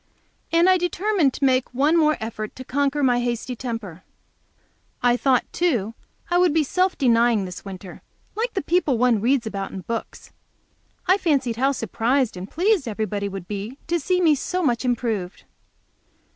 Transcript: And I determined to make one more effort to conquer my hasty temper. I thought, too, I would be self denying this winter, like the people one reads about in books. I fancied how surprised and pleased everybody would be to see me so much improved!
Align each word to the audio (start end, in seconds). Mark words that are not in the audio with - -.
And 0.51 0.67
I 0.67 0.79
determined 0.79 1.31
to 1.35 1.45
make 1.45 1.75
one 1.75 1.95
more 1.95 2.17
effort 2.19 2.55
to 2.55 2.63
conquer 2.63 3.03
my 3.03 3.19
hasty 3.19 3.55
temper. 3.55 4.03
I 5.03 5.15
thought, 5.15 5.45
too, 5.53 5.93
I 6.31 6.39
would 6.39 6.55
be 6.55 6.63
self 6.63 6.97
denying 6.97 7.45
this 7.45 7.63
winter, 7.63 8.01
like 8.33 8.55
the 8.55 8.63
people 8.63 8.97
one 8.97 9.21
reads 9.21 9.45
about 9.45 9.69
in 9.69 9.81
books. 9.81 10.31
I 11.05 11.17
fancied 11.17 11.57
how 11.57 11.71
surprised 11.71 12.35
and 12.35 12.49
pleased 12.49 12.87
everybody 12.87 13.29
would 13.29 13.47
be 13.47 13.77
to 13.85 13.99
see 13.99 14.19
me 14.21 14.33
so 14.33 14.63
much 14.63 14.83
improved! 14.83 15.43